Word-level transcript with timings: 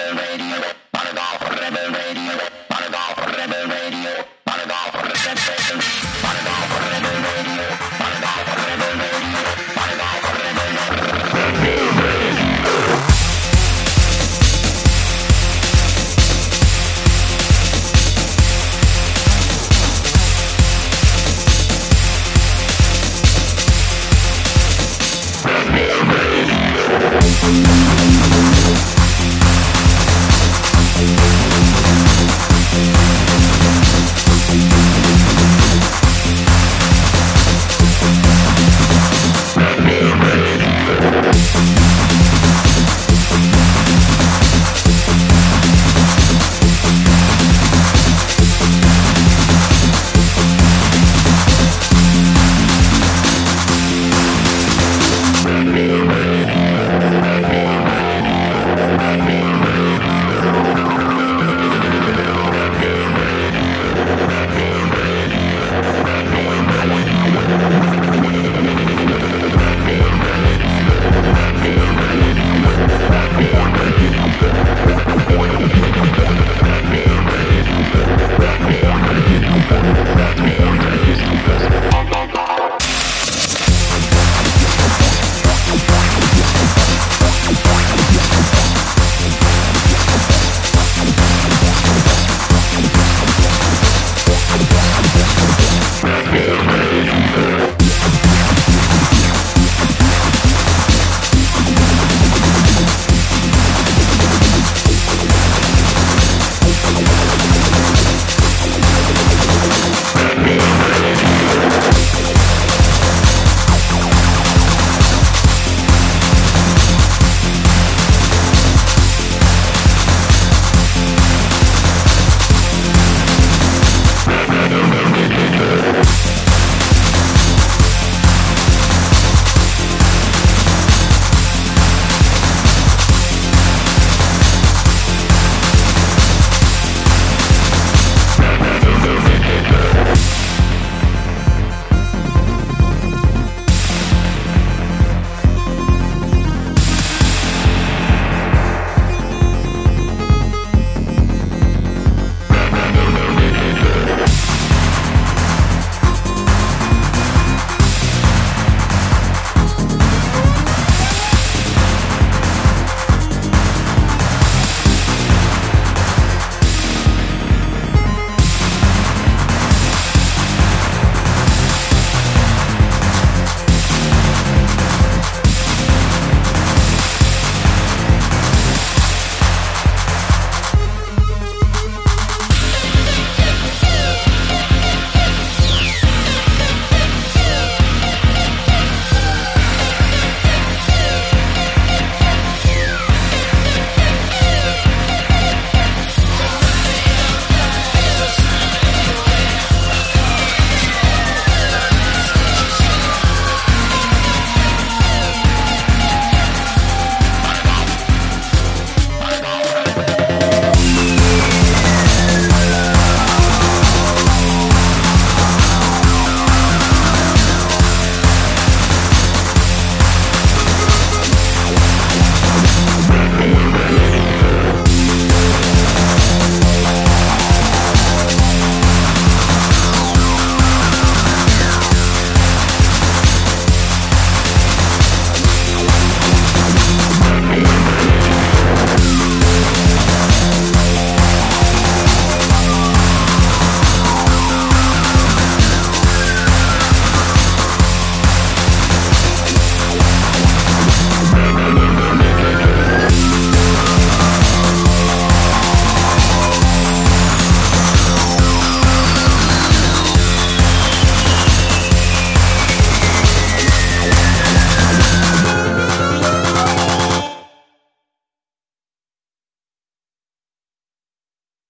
Bye. 0.00 0.29